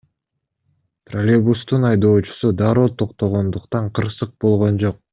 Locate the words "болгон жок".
4.47-5.03